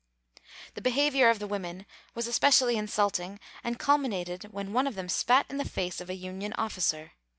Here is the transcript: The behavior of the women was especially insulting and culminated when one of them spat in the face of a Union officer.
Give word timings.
The 0.73 0.81
behavior 0.81 1.29
of 1.29 1.37
the 1.37 1.45
women 1.45 1.85
was 2.15 2.25
especially 2.25 2.75
insulting 2.75 3.39
and 3.63 3.77
culminated 3.77 4.45
when 4.45 4.73
one 4.73 4.87
of 4.87 4.95
them 4.95 5.09
spat 5.09 5.45
in 5.47 5.57
the 5.57 5.63
face 5.69 6.01
of 6.01 6.09
a 6.09 6.15
Union 6.15 6.53
officer. 6.53 7.11